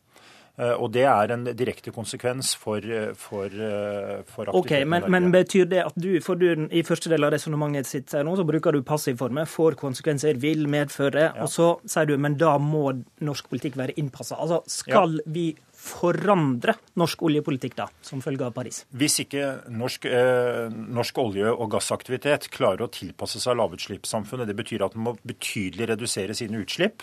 Eh, 0.60 0.74
og 0.76 0.90
det 0.92 1.06
er 1.08 1.32
en 1.32 1.46
direkte 1.56 1.94
konsekvens 1.94 2.52
for, 2.60 2.84
eh, 2.84 3.14
for, 3.16 3.48
eh, 3.48 4.20
for 4.28 4.50
aktiviteten 4.50 4.60
OK, 4.60 4.72
men, 4.84 5.06
men 5.14 5.30
betyr 5.32 5.64
det 5.70 5.80
at 5.86 5.96
du, 5.96 6.10
for 6.20 6.36
du 6.36 6.66
i 6.68 6.84
første 6.84 7.08
del 7.08 7.24
av 7.24 7.32
resonnementet 7.32 7.88
sitt 7.88 8.12
nå, 8.12 8.34
så 8.36 8.44
bruker 8.44 8.76
du 8.76 8.82
passivformer, 8.84 9.48
får 9.48 9.78
konsekvenser, 9.80 10.36
vil 10.42 10.68
medføre, 10.68 11.30
og 11.40 11.48
så 11.48 11.72
sier 11.88 12.10
du 12.10 12.18
men 12.20 12.36
da 12.40 12.58
må 12.60 12.90
norsk 13.24 13.48
politikk 13.48 13.80
være 13.80 13.96
innpassa. 13.96 14.36
Altså 14.36 14.60
skal 14.68 15.22
vi 15.32 15.54
forandre 15.82 16.76
norsk 17.00 17.24
oljepolitikk 17.26 17.74
da, 17.80 17.88
som 18.04 18.20
følge 18.22 18.46
av 18.46 18.52
Paris? 18.54 18.82
Hvis 18.94 19.22
ikke 19.24 19.48
norsk, 19.72 20.06
eh, 20.06 20.68
norsk 20.70 21.18
olje- 21.18 21.56
og 21.56 21.72
gassaktivitet 21.72 22.50
klarer 22.54 22.86
å 22.86 22.92
tilpasse 22.92 23.40
seg 23.42 23.56
lavutslippssamfunnet, 23.58 24.46
det 24.46 24.56
betyr 24.60 24.84
at 24.84 24.94
den 24.94 25.08
må 25.08 25.16
betydelig 25.26 25.88
redusere 25.94 26.36
sine 26.38 26.60
utslipp, 26.62 27.02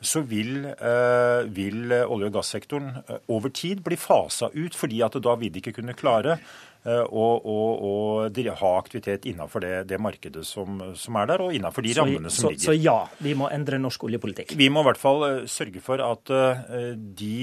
så 0.00 0.22
vil, 0.22 0.64
eh, 0.66 1.42
vil 1.50 1.90
olje- 2.06 2.30
og 2.30 2.32
gassektoren 2.38 3.02
eh, 3.08 3.18
over 3.28 3.50
tid 3.50 3.82
bli 3.82 3.96
fasa 3.96 4.50
ut, 4.54 4.74
fordi 4.74 5.02
at 5.02 5.18
da 5.22 5.34
vil 5.34 5.50
de 5.50 5.60
ikke 5.60 5.74
kunne 5.80 5.96
klare 5.98 6.38
eh, 6.88 7.04
å, 7.04 7.26
og 7.38 7.84
å 8.38 8.54
ha 8.62 8.72
aktivitet 8.78 9.28
innenfor 9.28 9.64
det, 9.64 9.72
det 9.90 10.00
markedet 10.02 10.44
som, 10.46 10.80
som 10.98 11.18
er 11.20 11.30
der, 11.32 11.44
og 11.44 11.54
innenfor 11.56 11.84
de 11.84 11.94
rammene 11.98 12.32
som 12.32 12.48
så, 12.48 12.52
ligger. 12.54 12.70
så 12.70 12.76
ja, 12.76 12.96
vi 13.24 13.34
må 13.38 13.50
endre 13.52 13.80
norsk 13.82 14.08
oljepolitikk. 14.08 14.56
Vi 14.58 14.70
må 14.72 14.82
i 14.84 14.88
hvert 14.90 15.02
fall 15.02 15.26
eh, 15.28 15.42
sørge 15.50 15.82
for 15.84 16.02
at 16.04 16.32
eh, 16.34 16.64
de 16.96 17.36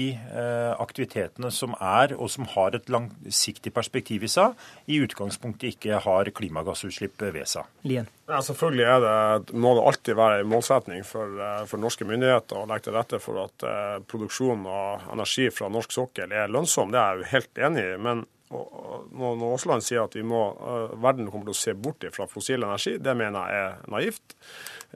aktivitetene 0.76 1.50
som 1.54 1.74
er, 1.78 2.14
og 2.16 2.28
som 2.32 2.46
har 2.56 2.76
et 2.76 2.90
langsiktig 2.92 3.72
perspektiv 3.74 4.26
i 4.26 4.30
seg, 4.30 4.56
i 4.90 5.00
utgangspunktet 5.04 5.76
ikke 5.76 6.02
har 6.04 6.30
klimagassutslipp 6.36 7.22
ved 7.32 7.46
seg. 7.48 7.68
Lien. 7.86 8.08
Ja, 8.26 8.40
selvfølgelig 8.42 8.86
er 8.90 9.02
det, 9.04 9.54
må 9.54 9.76
det 9.78 9.82
alltid 9.86 10.16
være 10.18 10.40
en 10.42 10.48
målsetning 10.50 11.04
for, 11.06 11.38
for 11.70 11.78
norske 11.78 12.06
myndigheter 12.08 12.58
å 12.58 12.64
legge 12.66 12.88
til 12.88 12.96
rette 12.96 13.20
for 13.22 13.44
at 13.44 13.66
eh, 13.66 13.98
produksjon 14.10 14.66
av 14.66 15.06
energi 15.14 15.46
fra 15.54 15.70
norsk 15.70 15.94
sokkel 15.94 16.34
er 16.34 16.50
lønnsom. 16.50 16.90
Det 16.90 16.98
er 16.98 17.12
jeg 17.12 17.22
jo 17.22 17.30
helt 17.34 17.62
enig 17.68 17.84
i. 17.84 18.00
Men 18.02 18.24
og, 18.24 18.26
og, 18.26 18.35
når 18.50 19.42
Aasland 19.48 19.82
sier 19.82 20.04
at 20.04 20.14
må, 20.22 20.42
eh, 20.54 20.94
verden 21.02 21.30
kommer 21.30 21.48
til 21.48 21.54
å 21.54 21.58
se 21.58 21.74
bort 21.74 22.04
fra 22.14 22.26
fossil 22.30 22.62
energi, 22.62 22.96
det 22.98 23.16
mener 23.16 23.50
jeg 23.50 23.64
er 23.64 23.90
naivt. 23.90 24.36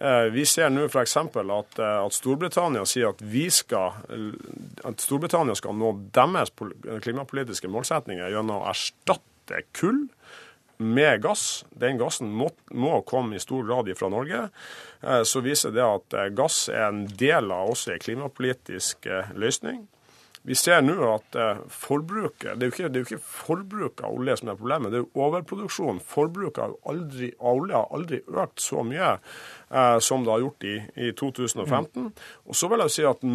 Eh, 0.00 0.30
Vi 0.30 0.45
ser 0.45 0.71
nå 0.71 0.87
f.eks. 0.87 1.16
At, 1.16 1.78
eh, 1.78 2.04
at 2.04 2.12
Storbritannia 2.12 2.87
sier 2.87 3.09
at, 3.11 3.19
skal, 3.50 3.92
at 4.85 5.02
Storbritannia 5.02 5.57
skal 5.57 5.75
nå 5.75 5.92
deres 6.12 6.52
klimapolitiske 7.02 7.69
målsetninger 7.69 8.30
gjennom 8.30 8.62
å 8.62 8.71
erstatte 8.71 9.64
kull 9.73 10.09
med 10.78 11.21
gass. 11.23 11.64
Den 11.75 11.99
gassen 11.99 12.30
må, 12.33 12.50
må 12.73 13.02
komme 13.04 13.35
i 13.35 13.40
stor 13.40 13.66
grad 13.66 13.90
fra 13.99 14.09
Norge. 14.09 14.49
Så 15.25 15.42
viser 15.42 15.73
det 15.73 15.83
at 15.85 16.14
gass 16.35 16.69
er 16.69 16.87
en 16.88 17.07
del 17.07 17.50
av 17.52 17.69
også 17.75 17.92
en 17.92 17.99
klimapolitisk 17.99 19.04
løsning. 19.35 19.88
Vi 20.49 20.56
ser 20.56 20.80
nå 20.80 20.97
at 21.04 21.37
eh, 21.37 21.61
forbruket 21.68 22.56
det 22.56 22.64
er, 22.64 22.70
jo 22.70 22.75
ikke, 22.75 22.88
det 22.88 22.97
er 22.97 23.02
jo 23.02 23.09
ikke 23.11 23.32
forbruket 23.44 24.04
av 24.09 24.16
olje 24.16 24.38
som 24.40 24.49
er 24.49 24.59
problemet, 24.59 24.92
det 24.92 25.00
er 25.00 25.04
jo 25.04 25.25
overproduksjon. 25.26 26.00
Forbruket 26.14 26.62
av 26.64 26.76
aldri, 26.88 27.28
av 27.37 27.61
olje 27.61 27.76
har 27.76 27.97
aldri 27.99 28.23
økt 28.25 28.64
så 28.64 28.85
mye 28.87 29.11
eh, 29.12 29.97
som 30.04 30.25
det 30.25 30.32
har 30.32 30.44
gjort 30.47 30.68
i, 30.70 30.76
i 30.97 31.11
2015. 31.20 32.12
Og 32.49 32.56
så 32.56 32.70
vil 32.73 32.87
jeg 32.87 32.97
si 32.97 33.09
at 33.11 33.26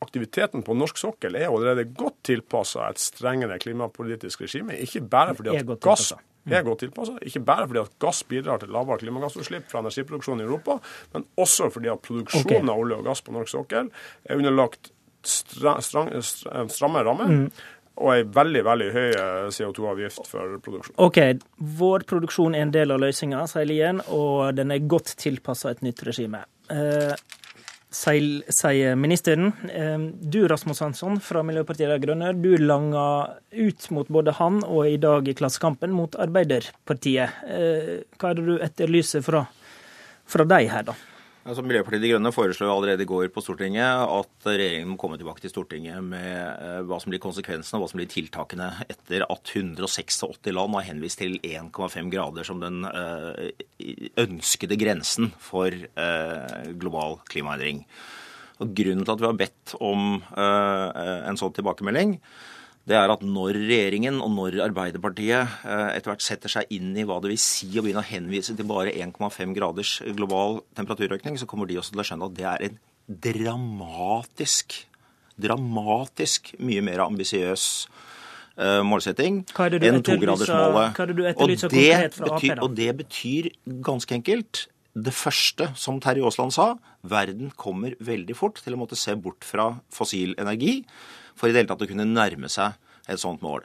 aktiviteten 0.00 0.64
på 0.64 0.76
norsk 0.76 1.00
sokkel 1.00 1.36
er 1.36 1.48
allerede 1.48 1.88
godt 1.96 2.22
tilpassa 2.28 2.88
et 2.88 3.00
strengere 3.00 3.58
klimapolitisk 3.60 4.44
regime. 4.44 4.76
Ikke 4.80 5.00
bare 5.00 5.36
fordi 5.36 5.56
at 5.56 5.74
gass 5.84 6.12
er 6.48 6.64
godt 6.64 6.84
tilpassa. 6.84 7.18
Ikke 7.24 7.42
bare 7.44 7.66
fordi 7.68 7.82
at 7.82 7.98
gass 8.00 8.22
bidrar 8.28 8.62
til 8.62 8.72
lavere 8.72 9.00
klimagassutslipp 9.02 9.68
fra 9.72 9.82
energiproduksjonen 9.84 10.44
i 10.44 10.48
Europa, 10.48 10.78
men 11.12 11.26
også 11.40 11.68
fordi 11.72 11.92
at 11.92 12.00
produksjonen 12.04 12.68
okay. 12.68 12.72
av 12.72 12.84
olje 12.84 13.00
og 13.00 13.10
gass 13.10 13.24
på 13.24 13.36
norsk 13.36 13.52
sokkel 13.56 13.92
er 14.24 14.40
underlagt 14.40 14.92
stra, 15.26 15.76
strang, 15.84 16.10
stramme 16.22 17.04
rammer. 17.04 17.50
Og 18.00 18.14
ei 18.14 18.22
veldig 18.32 18.62
veldig 18.64 18.86
høy 18.94 19.08
eh, 19.08 19.48
CO2-avgift 19.52 20.28
for 20.30 20.56
produksjon. 20.64 20.96
OK, 21.04 21.18
vår 21.80 22.06
produksjon 22.08 22.56
er 22.56 22.64
en 22.64 22.72
del 22.72 22.94
av 22.94 23.02
løsninga, 23.02 23.42
sier 23.50 23.68
Lien, 23.68 24.00
og 24.08 24.54
den 24.56 24.72
er 24.72 24.88
godt 24.88 25.12
tilpassa 25.20 25.74
et 25.74 25.84
nytt 25.84 26.00
regime. 26.08 26.40
Eh, 26.72 27.12
sier, 27.92 28.94
ministeren. 28.96 29.52
Eh, 29.68 30.06
du, 30.32 30.40
Rasmus 30.48 30.80
Hansson 30.80 31.20
fra 31.24 31.44
Miljøpartiet 31.44 31.92
De 31.92 32.00
Grønne, 32.06 32.32
du 32.40 32.54
langa 32.62 33.04
ut 33.52 33.90
mot 33.92 34.08
både 34.08 34.38
han 34.40 34.62
og 34.64 34.88
i 34.88 34.96
dag 35.02 35.28
i 35.28 35.36
Klassekampen 35.36 35.92
mot 35.92 36.16
Arbeiderpartiet. 36.16 37.44
Hva 38.16 38.32
er 38.32 38.40
det 38.40 38.48
du 38.48 38.56
etterlyser 38.64 39.26
fra, 39.26 39.44
fra 40.24 40.48
deg 40.48 40.72
her, 40.72 40.88
da? 40.88 40.96
Altså, 41.40 41.62
Miljøpartiet 41.64 42.02
De 42.02 42.10
Grønne 42.10 42.30
foreslo 42.36 42.66
allerede 42.68 43.06
i 43.06 43.08
går 43.08 43.30
på 43.32 43.40
Stortinget 43.40 44.02
at 44.04 44.44
regjeringen 44.44 44.90
må 44.92 44.98
komme 45.00 45.16
tilbake 45.16 45.40
til 45.40 45.52
Stortinget 45.54 46.04
med 46.04 46.28
eh, 46.36 46.82
hva 46.84 46.98
som 47.00 47.12
blir 47.12 47.22
konsekvensene 47.22 47.78
og 47.78 47.86
hva 47.86 47.88
som 47.88 48.00
blir 48.02 48.10
tiltakene 48.12 48.66
etter 48.92 49.24
at 49.24 49.52
186 49.56 50.20
land 50.52 50.76
har 50.76 50.86
henvist 50.90 51.22
til 51.22 51.38
1,5 51.40 52.12
grader 52.12 52.44
som 52.44 52.60
den 52.60 52.84
eh, 52.84 53.56
ønskede 54.20 54.76
grensen 54.80 55.32
for 55.40 55.72
eh, 55.72 56.70
global 56.76 57.22
klimaendring. 57.32 57.86
Og 58.60 58.76
Grunnen 58.76 59.06
til 59.06 59.16
at 59.16 59.24
vi 59.24 59.30
har 59.30 59.40
bedt 59.40 59.72
om 59.80 60.18
en 60.36 61.38
sånn 61.40 61.54
tilbakemelding, 61.56 62.18
det 62.88 62.96
er 62.96 63.12
at 63.12 63.22
når 63.22 63.58
regjeringen 63.58 64.20
og 64.24 64.30
når 64.32 64.56
Arbeiderpartiet 64.64 65.60
eh, 65.68 65.88
etter 65.94 66.12
hvert 66.12 66.24
setter 66.24 66.52
seg 66.52 66.70
inn 66.74 66.94
i 66.96 67.04
hva 67.06 67.18
det 67.20 67.32
vil 67.34 67.42
si 67.42 67.68
å 67.76 67.84
begynne 67.84 68.02
å 68.02 68.08
henvise 68.08 68.56
til 68.56 68.68
bare 68.68 68.94
1,5 68.94 69.56
graders 69.56 69.96
global 70.16 70.62
temperaturøkning, 70.78 71.36
så 71.38 71.48
kommer 71.50 71.68
de 71.68 71.78
også 71.80 71.94
til 71.94 72.02
å 72.02 72.06
skjønne 72.08 72.30
at 72.30 72.38
det 72.38 72.48
er 72.48 72.66
en 72.70 72.80
dramatisk, 73.10 74.78
dramatisk 75.40 76.54
mye 76.62 76.82
mer 76.86 77.04
ambisiøs 77.04 77.66
eh, 78.56 78.80
målsetting 78.86 79.42
enn 79.44 80.02
togradersmålet. 80.06 80.96
er 81.92 82.10
Og? 82.16 82.64
Og 82.64 82.76
det 82.80 82.90
betyr 83.04 83.52
ganske 83.86 84.16
enkelt 84.16 84.66
det 84.94 85.12
første, 85.14 85.68
som 85.78 86.00
Terje 86.02 86.24
Aasland 86.26 86.54
sa, 86.54 86.72
verden 87.06 87.52
kommer 87.58 87.94
veldig 88.02 88.34
fort 88.34 88.58
til 88.62 88.74
å 88.74 88.80
måtte 88.80 88.98
se 88.98 89.14
bort 89.14 89.46
fra 89.46 89.72
fossil 89.94 90.34
energi 90.40 90.80
for 91.38 91.48
i 91.48 91.54
det 91.54 91.62
hele 91.62 91.70
tatt 91.70 91.84
å 91.86 91.90
kunne 91.90 92.08
nærme 92.08 92.50
seg 92.50 92.74
et 93.10 93.20
sånt 93.22 93.44
mål. 93.44 93.62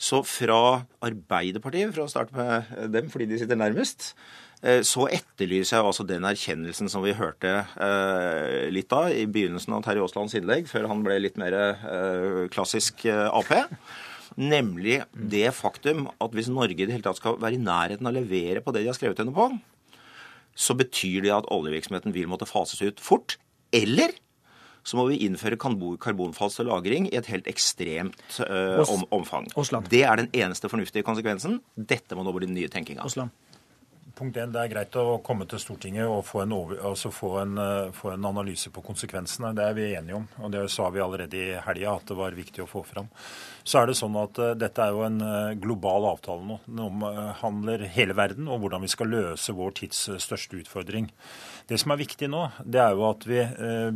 Så 0.00 0.22
fra 0.24 0.86
Arbeiderpartiet, 1.04 1.90
for 1.92 2.06
å 2.06 2.10
starte 2.10 2.36
med 2.36 2.70
dem 2.94 3.10
fordi 3.12 3.26
de 3.28 3.40
sitter 3.40 3.58
nærmest, 3.58 4.14
eh, 4.62 4.80
så 4.86 5.08
etterlyser 5.12 5.76
jeg 5.76 5.88
altså 5.90 6.06
den 6.08 6.24
erkjennelsen 6.24 6.88
som 6.88 7.04
vi 7.04 7.16
hørte 7.18 7.52
eh, 7.76 8.70
litt 8.72 8.94
av 8.96 9.10
i 9.12 9.26
begynnelsen 9.28 9.74
av 9.76 9.84
Terje 9.84 10.06
Aaslands 10.06 10.38
innlegg, 10.38 10.70
før 10.70 10.88
han 10.88 11.04
ble 11.04 11.18
litt 11.20 11.36
mer 11.40 11.58
eh, 11.58 12.46
klassisk 12.54 13.04
Ap. 13.10 13.52
Nemlig 14.40 15.02
det 15.12 15.50
faktum 15.52 16.06
at 16.14 16.32
hvis 16.32 16.48
Norge 16.48 16.78
i 16.78 16.86
det 16.86 16.94
hele 16.94 17.04
tatt 17.04 17.18
skal 17.18 17.36
være 17.42 17.58
i 17.58 17.60
nærheten 17.60 18.06
av 18.06 18.14
å 18.14 18.20
levere 18.22 18.62
på 18.64 18.72
det 18.72 18.86
de 18.86 18.92
har 18.92 18.96
skrevet 18.96 19.20
under 19.20 19.36
på, 19.36 19.50
så 20.60 20.76
betyr 20.76 21.24
det 21.24 21.32
at 21.34 21.48
oljevirksomheten 21.52 22.12
vil 22.16 22.28
måtte 22.28 22.48
fases 22.48 22.82
ut 22.84 23.00
fort. 23.00 23.38
Eller 23.72 24.12
så 24.84 24.96
må 24.98 25.06
vi 25.10 25.20
innføre 25.26 25.58
karbon- 25.60 25.98
karbonfangst 26.00 26.60
og 26.62 26.68
-lagring 26.68 27.08
i 27.08 27.16
et 27.16 27.28
helt 27.32 27.48
ekstremt 27.48 28.40
eh, 28.44 28.80
om, 28.84 29.04
omfang. 29.10 29.48
Osland. 29.56 29.88
Det 29.92 30.02
er 30.04 30.16
den 30.16 30.30
eneste 30.32 30.68
fornuftige 30.68 31.04
konsekvensen. 31.06 31.60
Dette 31.76 32.16
må 32.16 32.24
nå 32.24 32.32
bli 32.36 32.48
den 32.48 32.56
nye 32.56 32.68
tenkinga. 32.68 33.04
Punkt 34.20 34.36
1, 34.36 34.50
Det 34.52 34.60
er 34.60 34.68
greit 34.68 34.96
å 35.00 35.14
komme 35.24 35.46
til 35.48 35.56
Stortinget 35.62 36.04
og 36.04 36.26
få 36.28 36.42
en, 36.42 36.50
over, 36.52 36.76
altså 36.90 37.08
få 37.08 37.30
en, 37.40 37.54
eh, 37.56 37.92
få 37.96 38.10
en 38.12 38.26
analyse 38.28 38.68
på 38.68 38.82
konsekvensene. 38.84 39.54
Det 39.56 39.64
er 39.64 39.72
vi 39.78 39.86
enige 39.96 40.18
om. 40.18 40.26
og 40.44 40.50
Det 40.52 40.66
sa 40.68 40.90
vi 40.92 41.00
allerede 41.00 41.38
i 41.38 41.54
helga 41.64 41.94
at 41.94 42.04
det 42.04 42.16
var 42.18 42.36
viktig 42.36 42.60
å 42.60 42.68
få 42.68 42.82
fram. 42.84 43.08
Så 43.64 43.80
er 43.80 43.86
det 43.88 43.96
sånn 43.96 44.18
at 44.20 44.36
eh, 44.38 44.52
Dette 44.60 44.84
er 44.84 44.92
jo 44.92 45.06
en 45.06 45.20
eh, 45.24 45.54
global 45.56 46.04
avtale 46.10 46.44
nå. 46.44 46.58
Den 46.66 46.84
omhandler 46.84 47.86
hele 47.88 48.12
verden 48.12 48.50
og 48.52 48.60
hvordan 48.60 48.84
vi 48.84 48.92
skal 48.92 49.08
løse 49.08 49.56
vår 49.56 49.72
tids 49.80 50.02
største 50.20 50.60
utfordring. 50.60 51.08
Det 51.66 51.80
som 51.80 51.96
er 51.96 52.02
viktig 52.04 52.28
nå, 52.28 52.44
det 52.60 52.82
er 52.82 52.92
jo 52.92 53.08
at 53.08 53.24
vi 53.24 53.40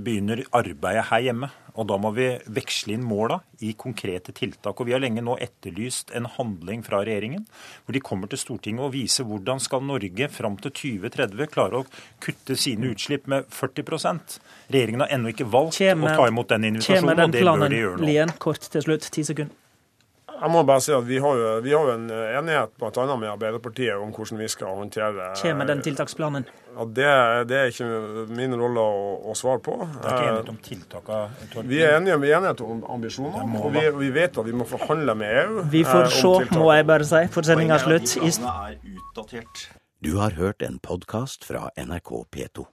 begynner 0.01 0.41
arbeidet 0.57 1.05
her 1.11 1.21
hjemme. 1.27 1.51
Og 1.75 1.89
da 1.91 1.97
må 1.99 2.13
vi 2.15 2.29
veksle 2.55 2.95
inn 2.95 3.07
måla 3.07 3.41
i 3.67 3.73
konkrete 3.79 4.35
tiltak. 4.37 4.79
Og 4.79 4.87
vi 4.87 4.95
har 4.95 5.03
lenge 5.03 5.25
nå 5.25 5.35
etterlyst 5.43 6.13
en 6.15 6.29
handling 6.37 6.85
fra 6.87 7.01
regjeringen, 7.03 7.49
hvor 7.85 7.97
de 7.97 8.03
kommer 8.05 8.31
til 8.31 8.39
Stortinget 8.39 8.87
og 8.87 8.95
viser 8.95 9.27
hvordan 9.27 9.63
skal 9.63 9.83
Norge 9.83 10.29
fram 10.31 10.59
til 10.63 10.75
2030 11.01 11.51
klare 11.51 11.83
å 11.83 11.89
kutte 12.23 12.57
sine 12.61 12.93
utslipp 12.95 13.27
med 13.31 13.51
40% 13.51 14.39
Regjeringen 14.71 15.05
har 15.05 15.13
ennå 15.15 15.35
ikke 15.35 15.49
valgt 15.51 15.81
Kjemme, 15.81 16.09
å 16.15 16.23
ta 16.23 16.31
imot 16.31 16.55
den 16.55 16.71
invitasjonen, 16.71 17.17
den 17.19 17.27
og 17.29 17.35
det 17.35 17.45
bør 17.45 17.69
de 17.69 17.83
gjøre 17.83 18.01
nå. 18.01 18.09
Lien? 18.09 18.35
Kort 18.43 18.71
til 18.71 18.87
slutt, 18.87 19.11
ti 19.13 19.27
sekunder. 19.27 19.64
Jeg 20.35 20.51
må 20.51 20.65
bare 20.67 20.83
si 20.83 20.93
at 20.95 21.07
Vi 21.07 21.21
har 21.23 21.39
jo, 21.39 21.49
vi 21.65 21.73
har 21.73 21.89
jo 21.89 21.95
en 21.95 22.11
enighet 22.11 22.75
bl.a. 22.81 23.07
med 23.17 23.31
Arbeiderpartiet 23.31 23.95
om 23.97 24.13
hvordan 24.15 24.43
vi 24.43 24.49
skal 24.51 24.75
håndtere 24.81 25.31
Kommer 25.41 25.69
den 25.71 25.83
tiltaksplanen? 25.85 26.47
Ja, 26.75 26.85
det, 26.85 27.11
det 27.51 27.59
er 27.59 27.71
ikke 27.71 28.27
min 28.35 28.57
rolle 28.59 28.83
å, 28.83 29.05
å 29.31 29.37
svare 29.39 29.63
på. 29.63 29.77
Det 29.79 30.09
er 30.09 30.17
ikke 30.17 30.33
enighet 30.33 30.51
om 30.51 30.59
tiltakene? 30.65 31.63
Vi 31.71 31.79
er 31.87 32.01
enige, 32.01 32.19
vi 32.25 32.33
er 32.33 32.41
enige 32.41 32.67
om 32.67 32.83
ambisjoner, 32.97 33.47
og 33.61 33.71
vi, 33.77 33.85
vi 34.01 34.11
vet 34.17 34.43
at 34.43 34.49
vi 34.49 34.57
må 34.59 34.67
forhandle 34.67 35.15
med 35.23 35.39
EU. 35.45 35.65
Vi 35.71 35.85
får 35.87 36.09
eh, 36.09 36.19
se, 36.19 36.35
må 36.59 36.73
jeg 36.75 36.89
bare 36.91 37.07
si, 37.07 37.23
for 37.35 37.47
sendinga 37.47 37.79
er 37.79 37.87
slutt. 37.87 38.17
er. 39.39 39.67
Du 40.05 40.17
har 40.19 40.35
hørt 40.37 40.67
en 40.67 40.83
podkast 40.83 41.47
fra 41.47 41.69
NRK 41.79 42.17
P2. 42.35 42.67